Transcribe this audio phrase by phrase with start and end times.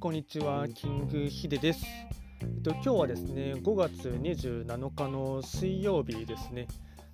[0.00, 1.84] こんにちは、キングヒデです。
[2.40, 6.66] えっと、今日はですね、5月27日の水曜日ですね。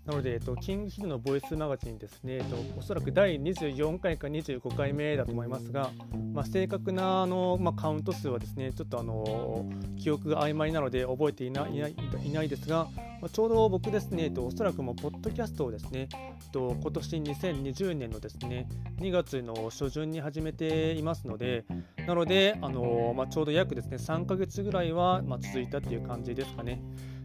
[0.07, 5.91] なので、えっと、キングヒデのボイスマガジンですね、えっと、おそらく第24回か25回目だと思いますが、
[6.33, 12.89] まあ、正確なあの、まあ、カウント数はですね、ちょっとあの記憶が曖昧なので覚えていないいないですが、
[13.21, 16.15] ま、ちょうど僕ですね、えっと、おそらくもうポッドキャストをですね、え
[16.47, 21.65] っと、今年2020年のですね、2月の初旬に始めていますので、
[22.07, 26.83] なので、あのまあ、ちょうど約ですね、3ヶ月ぐらいは、ま、続いたっていう感じですかね。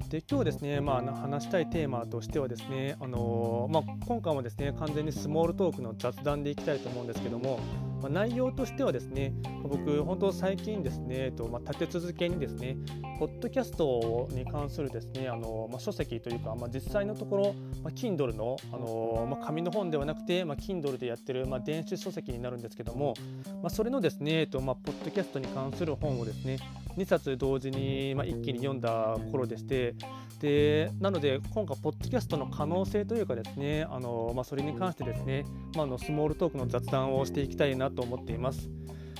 [0.09, 7.59] で今日ですね、まあ、話したいテーマとしてはですね、あのまあ、今回もですね完全にスモールトークの雑談でいきたいと思うんですけども、
[8.05, 9.33] まあ、内容としてはですね
[9.63, 12.77] 僕本当最近ですね、えっとまあ、立て続けにですね
[13.17, 23.15] ポッドキャストに関するですねあの、まあ、書籍というか、まあ、実際のところ、まあ、Kindle のあの、まあ、紙の本ではなくて、まあ、Kindle でやってる、まあ、電子書籍になるんですけども、
[23.63, 26.59] まあ、それのですね、えっとまあ、ポッドキャストに関する本をですね
[26.97, 29.95] 2冊同時に、まあ、一気に読んだ頃でして
[30.39, 38.69] でなので今回ポッドキャストの可能性というかですねあの、まあ、それに関してですね、まあ、のスモールトークの雑談をしていきたいなと思っています。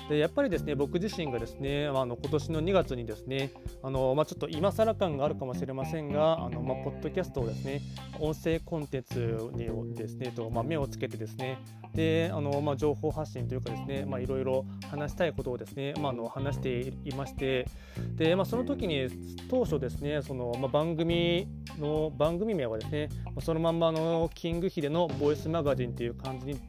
[0.10, 7.82] でやっぱりですね僕自身がですね、あの今年の2月にですねあの、まあ、ちょっと今更感があるかもしれませんがあの、まあ、ポッドキャストをですね
[8.20, 11.58] 音声コンテンツにですねと、まあ、目をつけてですね
[11.96, 17.68] であの、まあ、情報発信というかですねいろいろ話したいことをですね、まあ、の話していまして
[18.16, 19.08] で、まあ、その時に
[19.50, 21.48] 当初ですねその、まあ、番組
[21.80, 26.60] の番組名はですねそのまんまのキングヒデのボイスマガジンという感じに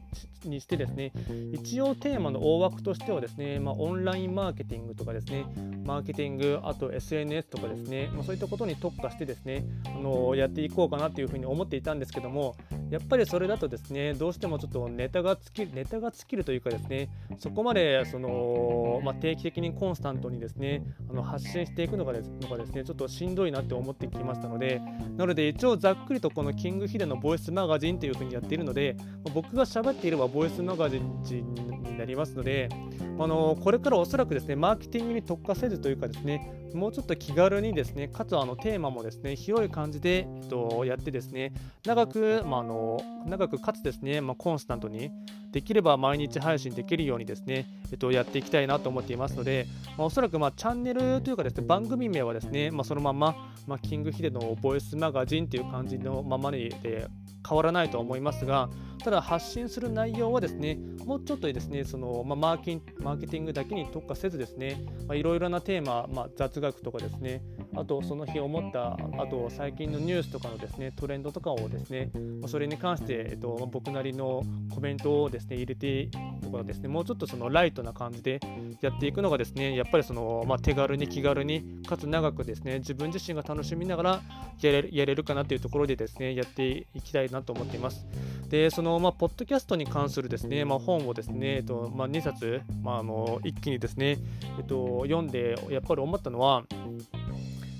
[0.45, 1.11] にしてですね
[1.53, 5.45] 一応テーマの大枠としてはですね、まあ、オンラインマーケティングとかですね
[5.83, 12.55] マーケティングあと SNS とかですね、まあ、そういったことに特化してですねあのやっていこうかなというふうに思っていたんですけども
[12.89, 24.81] やっぱりそれだとですねどうしてもちょっとネタタが尽きネタが尽きるというかですねそこまでその、まあ、定期的にコンスタントにですねあの発信していくのがですのがですねちょっとしんどいなって思ってきましたので
[25.15, 28.95] なので一応ざっくりとこのキングヒデのボイスマガジンというふうにやっているので
[29.33, 32.69] 僕が喋っていればボイスマガジンになりますので
[33.19, 41.53] あのこれからおそらくですねマーケティングに特化せずというかですねもうちょっと気軽にですねかつあのテーマもですね広い感じで、えっと、やってですね
[41.85, 45.06] 長く、まあ、あの長くかつですね、まあ、コンスタントに
[45.51, 49.65] できれば毎日配信できるようにですね、えっと、やっていきたいなと思っていますので、
[49.97, 53.35] まあ、おそらくまあチャンネルというかですね番組名はですね、まあ、そのまま、
[53.65, 56.69] まあ、キングヒデのボイスマガジンという感じのままで
[57.47, 58.69] 変わらないと思いますが
[59.07, 67.41] ただ発信する内容はですねもうちょっとですねその、まあ、マーケマーケティングだけに特化せずですねいろいろなテーマ、まあ、雑学とかですね
[67.77, 72.11] あとその日思ったあと最近のニュースとかのですねトレンドとかをですね
[72.47, 74.43] それに関して、えっと、僕なりの
[74.75, 76.09] コメントをですね入れて
[76.43, 78.41] とかですねもうちょっとそのライトな感じで
[78.81, 84.21] やっていくのがですねやっぱりその、まあ、手軽に気軽にかつ長くですね自分自身が楽しみながら
[84.59, 88.05] やれやれるかなというところでですねやっていきたいなと思っています。
[88.49, 94.17] でそのまあ、ポッドキャストに関するですね、まあ、本をですね、えっとまあ、2冊、まあ、あの一気にですね、
[94.57, 96.63] えっと、読んでやっぱり思ったのは、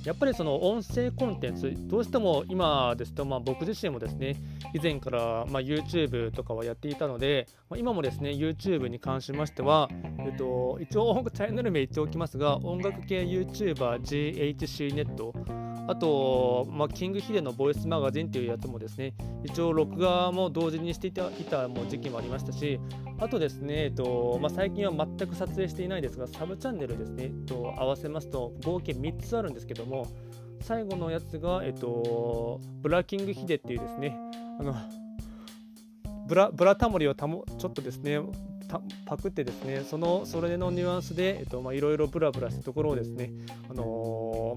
[0.07, 4.35] やっぱりその音声コンテンツ、どうしても今ですと、まあ、僕自身もですね、
[4.73, 9.89] 以前から、まあ、YouTube とかはやっていたので、まあ、今もですね、YouTube に関しましては、
[10.19, 15.33] えっと、一応チャンネル名言っておきますが、音楽系 YouTuber GHC ネット、
[15.87, 22.79] あと、まあ、キングヒデのボイスマガジンっていうやつもですね、一応録画も同時にしていたいたも時期もありましたし、
[23.19, 30.07] あとですね、えっとまあ、最近は全く撮影していないですが、サブチャンネルですね、えっと、合わせますと合計3つあるんですけども、
[30.61, 34.17] 最後のやつが、えっと、ブラキングヒデっていうですね、
[34.59, 34.75] あの
[36.27, 38.19] ブラブラタモリをたもちょっとですね
[39.05, 43.31] パクってですねそのそれのニュアンスでいろいろブラブラしたところをですね、
[43.69, 43.85] あのー、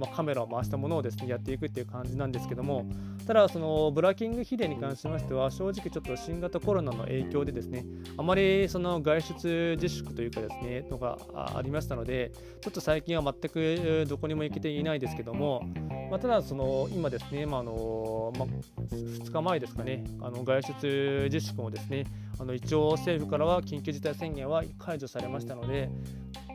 [0.00, 2.86] まあ、カメラを回したものをですねやっていくっていう感じなんですけども
[3.26, 7.84] ただそのブラッキングヒデに関しましては正直ちょっと新型コロナの影響でですね
[8.16, 15.62] あまりその外出自粛というかですねのがありましたのでちょっと最近は全くどこにも行けていないですけども、
[16.10, 18.48] まあ、ただその今ですね、まあのまあ、
[18.92, 22.04] 2日前ですかねあの外出自粛もですね
[22.40, 25.90] あの一応政府からは緊急事態宣言は解除されましたので、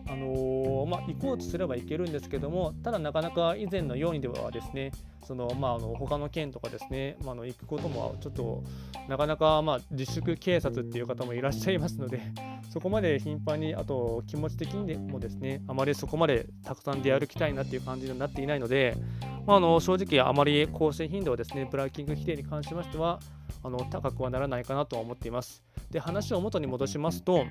[0.10, 4.92] あの、まあ、行こうとすれば行けるんですけどもただなかなか以前のようにではですね
[5.26, 8.64] その、まあ、あの他の県とかですね、まあ、の行くこともちょっと
[9.08, 12.22] なかなか、まあ、自粛警察っていう方もいらっしゃいますので
[12.72, 18.98] そこまで頻繁にあと気持ち的にもですねあまりそこまでたくさん出歩きたいなっていう感じになっていないので、
[19.46, 23.20] まあ、あの正直あまり更新頻度はですねブラッキング規定に関しましては
[23.64, 25.64] あの高くはならないかなとは思っています。
[25.92, 27.46] で話を元に戻しますと、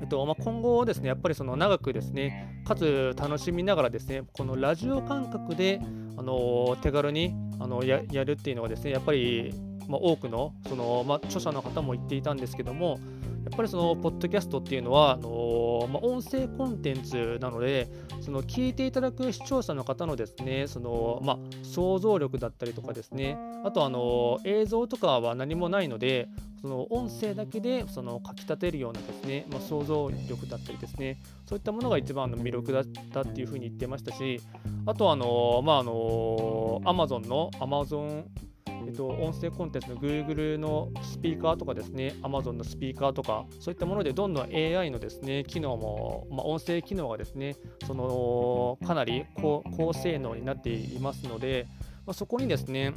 [0.00, 5.80] えっとまあ、今後ですね、やっぱりその長くですね、かつ楽しみながらですね、このラジオ感覚で、
[6.16, 9.54] あの手軽にあのやるっていうのがですね、やっぱり、
[9.88, 12.98] まあ、多くのその、まあ、著者の方も言っていたんですけども、
[13.44, 17.88] やっぱりそのポッドキャストっていうのはあの、まあ、音声コンテンツなので
[18.20, 26.28] その聞いていただく視聴者の方のですねその、まあ、想像力だったりとかですねあとあの映像とかは何もないので
[26.60, 34.40] その音声だけでその書き立てるようなですね、まあ、想像力だったりですねそういったものが一番の魅力だったっていうふうに言ってましたし
[34.86, 38.24] あとあのまああの Amazon の Amazon
[38.86, 47.56] えっと、音声コンテンツの Google のスピーカーとかですね、Amazon のスピーカーとか、そういったものでどんどん AI のですね、機能も、まあ、音声機能がですね、
[47.86, 51.66] そのかなり高性能になっていますので、
[52.06, 52.92] まあ、そこにですね、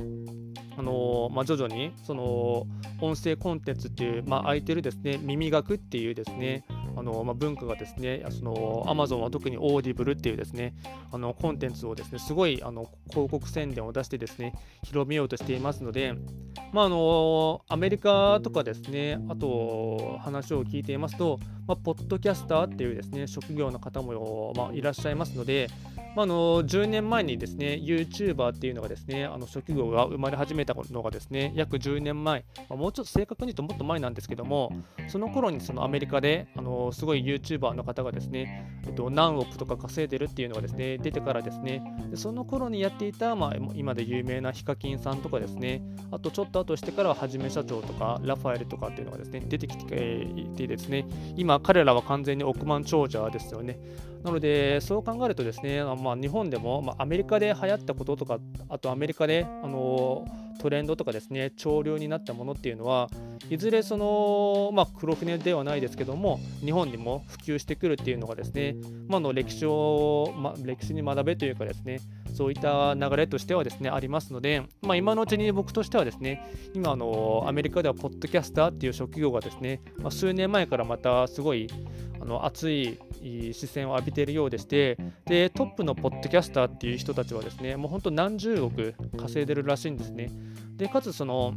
[0.77, 2.65] あのまあ、徐々にその
[2.99, 6.63] 音声コンテンツっていう、まあ、空いてるですね耳学っていうですね
[7.03, 10.73] あのまあ、文化がですね、その Amazon は特に Audible っていうですね、
[11.11, 14.53] あのコンテンツをですね、すごいあの広告宣伝を出してですね、
[14.83, 16.13] 広めようとしていますので、
[16.71, 25.67] まあ、あのアメリカとかですね、あと話を聞いていますと、まあ、ポッドキャスターっていうですね、職業の方も、まあ、いらっしゃいますので、
[26.15, 34.71] まあ、あの10年前にですね、YouTuber っていうのがですね、あの職業が生まれ始めたのがですね、約10年前、まあ、もうちょっと正確に言うともっと前なんですけども、
[35.07, 41.81] その頃にそのアメリカで、あのすごい YouTuber の方がですね、えっと、何億とか稼いでるっていうのがですね、出てからですね、
[42.15, 45.81] その頃にやっていた、まあ、今で有名なヒカキンさんとかですね、
[46.11, 51.05] あとちょっと後してからはじめ社長とか、ラファエルとかっていうのがですね、出てきていてですね、
[51.35, 53.79] 今彼らは完全に億万長者ですよね。
[54.23, 58.39] なので、そう考えるとですね、まあ、日本でも、まあ、アメリカで流行ったこととか、
[58.69, 60.25] あとアメリカで、あの
[60.59, 63.09] トレンドとかですね、潮流になったものっていうのは、
[63.49, 68.75] いずれその、まあ、黒船ではないですけども、日本にも普及してくるっていうのがですね、
[69.09, 71.99] まあ、の歴史を、ま歴史に学べというかですね、
[72.33, 76.41] そういった流れとしてはですね、ありますので、まあ、今のうちに僕としてはですね、
[76.73, 81.67] 今あの、アメリカではポッドキャスターっていう職業がですね、まあ、数年前からまたすごい
[82.23, 82.97] あの熱い
[83.51, 90.31] 視線を浴びているようでしてでトップのポッドキャスターっていう人たちはですねもう本当何十億稼いでるらしいんですね。
[90.77, 91.53] でかつその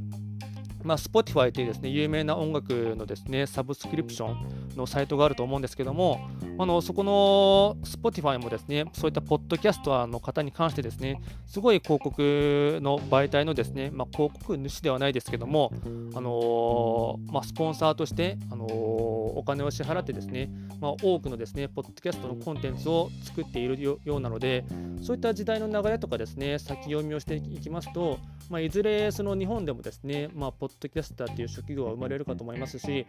[0.83, 6.21] まあ、Spotify というですね有名な音楽のですねサブスクリプションのサイトがあると思うんですけども、
[6.59, 15.73] あのそこの Spotify もですねそういったポッドキャスターの方に関してですねすごい広告の媒体のですね、まあ、広告主ではないですけども、
[16.15, 20.51] あの、まあ、スポンサーとして、あの、お金を支払ってですね、
[20.81, 24.65] まあ、多くのですねポッドキャストのコンテンツを作っているようなので
[25.03, 28.19] そういった時代の流れとかですね先読みをしていきますと、
[28.51, 33.07] まあ、いずれその日本でもですね、まあ、ポッドキャスターっていう職業は生まれるかと思いますし、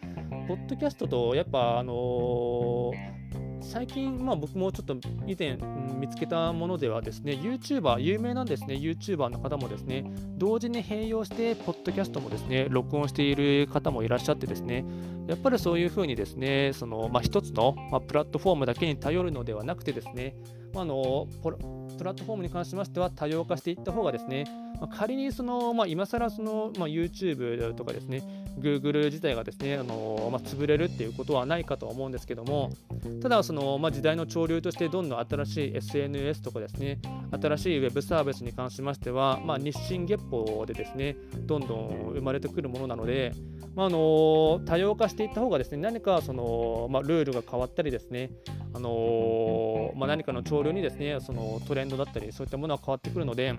[0.47, 3.17] ポッドキャストとやっぱ、あのー、
[3.61, 4.95] 最近、まあ、僕もちょっと
[5.25, 5.57] 以前、
[5.97, 10.05] 見つけたものではですね、YouTuber、有名なんですね、YouTuber の方もですね、
[10.37, 14.85] 同時に併用して、ポッドキャストもですね、録音している方もいらっしゃってですね、
[15.27, 20.35] やっぱりそういうふうにですね、そのまあ、一つの、まあ、プラットフォームだけに頼るのではなくてですね、
[20.73, 21.27] まあ、の
[21.97, 24.45] プラットフォームに関しましては多様化していった方がですね、
[24.79, 28.23] まあ、仮にその、まあ、今更その、まあ、YouTube とかですね、
[28.59, 32.71] Google 自体がですね、あのまあ、潰れるっていうことはないかとは思うんですけども、
[33.21, 36.99] ただその、まあ、時代の潮流としてどんどん新しい SNS とかですね、
[37.31, 43.33] 新しい Web サービスに関しましては、まあ、日進月歩でですね、どんどん生まれてくるものなので、
[43.75, 48.31] まあ、あの多様化していった方がですね、何かその、まあ、ルールが変わったりですね、
[48.73, 53.53] あのまあ、何かの潮流にですね、そのトレンドだったり、そういったものは変わってくるので、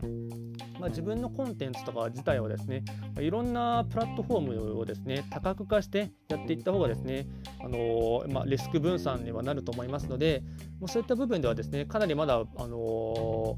[0.78, 2.84] まあ、自分のコンテンツとか自体はですね、
[3.18, 7.26] いろんなプラットフォームをですね、多角化してやっていった方がですね、
[7.60, 10.42] あのまあ、リスク分散にはなると思いますので、
[10.80, 13.56] もうそういった部分ではですね、かなりまだ、あの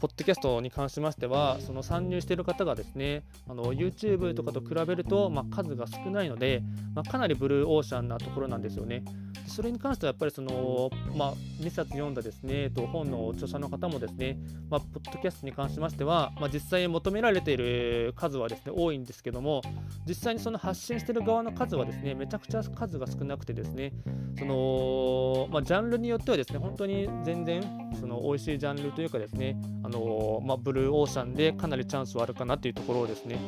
[0.00, 6.62] ポッドキャストに関しましては、その参入している方がですね、あの YouTube とかと比べると、まあ、数が少ないので、
[6.94, 9.02] まあ、かなりブルーオーシャンなところなんですよね。
[9.48, 14.38] それに関してはやっぱりその、まあ、2冊読んだですね、と本の著者の方もですね、
[14.70, 19.62] まあ、ポッドキャストに関しましては、まあ、実際求められている数はですね多いんですけども、
[20.06, 23.92] 実際にその発信している側の数はですねめちゃくちゃ数が少なくてですね、
[24.38, 27.62] そのまあ、ジャンルによってはですね本当に全然
[27.98, 29.56] その美味しいジャンルというかですね、
[29.88, 33.38] あのまあ、ブルーオーシャンでかなりチャンスはあるかなというところですね。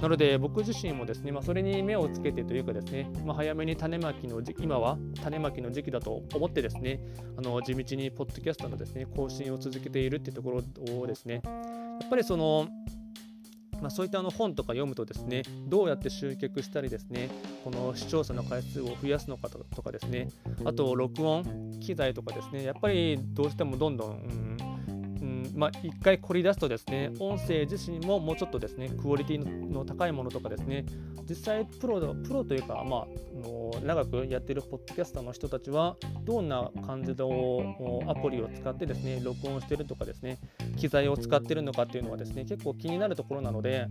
[0.00, 7.00] なので僕自身もですね、まあ、それに目をつけてというかですね、まあ、早めに種まきの今は種まきの時期だと思ってですね、
[7.36, 12.68] あの地道にポッドキャストのですね更新を続けているっていうところをですね、やっぱりその
[13.80, 17.30] まあ、そういったあの本とか読むとですねどうやって集客したりですね
[17.62, 20.30] この視聴者の回数を増やすのかとかですね
[20.64, 24.47] あと録音機材とかですねやっぱりどうしてもどんどん、うん
[25.54, 30.84] まあ、一回凝り出すとですね音声自身ももうちょっとですねクオリティの高いものとかですね
[31.28, 33.06] 実際プロプロというか、まあ、
[33.46, 40.38] の長くやってるポッドキャスターの人たちはどんな感じのアプリを使ってですね録音してるとかですね
[40.76, 43.86] 機材を使ってるのかっていうのはですね結構気になるところなので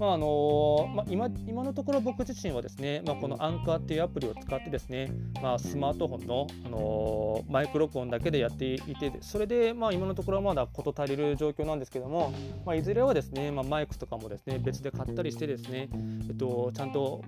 [0.00, 12.32] まああのまあ、今今のところ僕自身はですね、まあ、このアンカーっていうアプリを使ってですね、まあ、スマートフォンの、あのマイク録音だけでやっていてそれで、まあ、今のところはまだ事足りる状況なんですけども、
[12.64, 15.90] まあ、いずれはですね、まあ、マイクとかもですね別で買ったりしてですね、
[16.30, 17.22] えっと、ちゃんと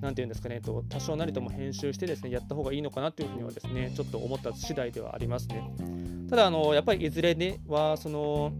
[0.00, 5.62] 何て言うんですかね、えっと、多少なりとも編集してですねやった方がいいのかなというふうにはですねちょっと思った次第ではありますね。
[6.28, 8.52] ただあのやっぱりいずれねはその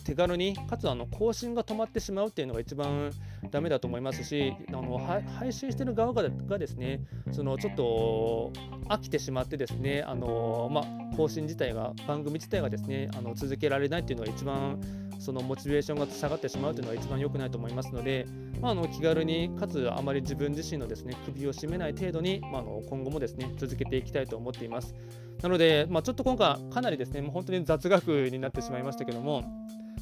[0.00, 3.10] 手軽にかつあの更新が止まってしまうっていうのが一番
[3.50, 7.00] ダメだと思いますしあの配信してる側ががですね
[7.32, 8.52] そのちょっと
[8.88, 10.84] 飽きてしまってですねあの、まあ、
[11.16, 14.80] 更新自体が番組自体がですねあの続けられないっていうのが一番
[15.18, 18.26] そのモチベーションが下がってしまうというのが一番良くないと思いますので、
[18.60, 24.94] まあ、あの気軽にかつあまり自分自身のですね首を絞めない程度に、まあ、の今後もですね続けていきたいと思っています。
[25.42, 29.44] なので、まあ、ちょっと今回かなりですねもう本当に雑学になってしまいましたけども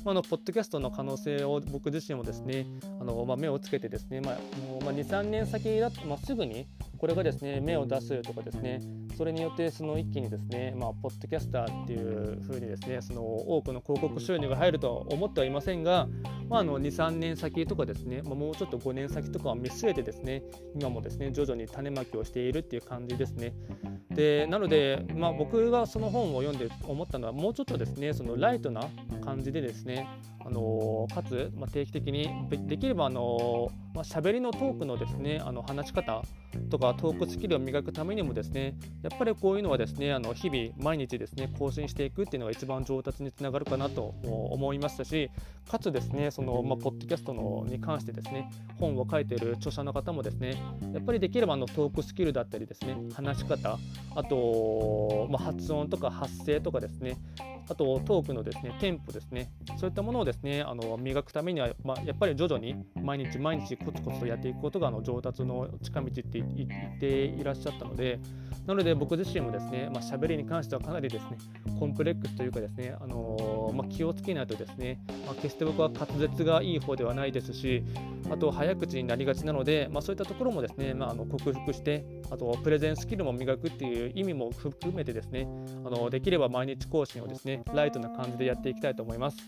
[0.05, 2.67] まあ、のポッドキャストの可能性を僕自身もですね
[3.01, 4.35] あの、まあ、目をつけてですね、まあ
[4.67, 6.67] もうまあ、23年先だと、まあ、すぐに
[6.99, 8.81] これがですね目を出すとかですね
[9.23, 16.09] それによってその一気にですね、まあ、ポッドキャスターっていう風にですねその多くの広告収入が入るとは思ってはいませんが、
[16.49, 20.43] まあ、あの23年先とかですね、まあ、もうちょっと5年先とかを見据えてですね
[20.75, 23.55] 今もですね徐々に種まきをしているっていう感じですね。
[24.11, 28.88] でなので、まあ、僕がその本を読んで思ったのはもうちょっとですねそのライトな
[29.25, 30.09] 感じでですね
[30.45, 32.29] あのかつ、まあ、定期的に
[32.67, 36.23] できればあのまあ、喋りのトークのですねあの話し方
[36.71, 45.31] とかトークスキルを磨くためにもですねやっぱりこういうのはですねあの日々毎日ですね更新していくっていうのが一番上達につながるかなと思いましたし
[45.71, 50.61] かつですねその、まあ、ポッドキャストのに関してですね本を書いている著者の方もですね
[50.92, 53.78] やっぱりできればあのトークスキルだったりですね話し方
[54.14, 57.16] あと、まあ、発音とか発声とかですね
[57.69, 59.50] あとトークのですねテンポですね。
[59.78, 66.66] そういったものをですねあの磨くためには、まあ、やっぱり徐々に毎日毎日コツコツとやっていくことがあの上達の近道って言
[66.97, 68.21] っていらっしゃったので
[68.66, 71.38] なので僕自身もですね、まあ、喋りに関してはかなりですね
[71.81, 77.83] コンプレックスというかですね、あのー、まあ、気をつけないとですね、まあ、決して僕は滑舌がいい方ではないですし
[78.31, 85.49] あと早口になりがちなので、まあ、そういったところもですね、まあ、あの克服してあとプレゼンスキルも磨くっていう意味も含めてですね
[85.85, 89.39] あのできれば毎日更新をですねねライトな感じでやっていきたいと思います。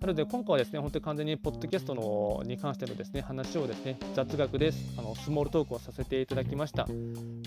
[0.00, 4.94] なので今回はですね、本当に完全にポッドキャストのに関してのですね話をですね雑学です。
[4.96, 6.86] あのスモールトークをさせていただきました。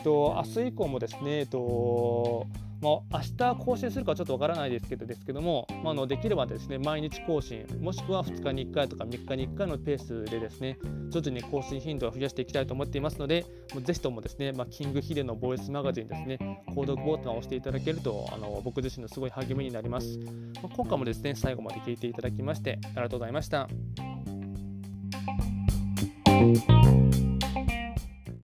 [0.04, 2.46] と明日以降もですね、えっと
[2.82, 16.38] まあ、明日更新するかちょっとわからないですけどですけども、まあ、のできればですね毎日更新もしくは2日に1回とか3日に1回のペースでですね徐々に更新頻度を増やしていきたいと思っていますのでもうぜひともですね、まあ、キングヒデのボイスマガジンですね
[16.70, 20.18] 購読ボタンを押していただけるとあの僕自身のすごい励みになります、
[20.62, 24.11] まあ、今回もですね最後まで聞いていただきましてありがとうございました。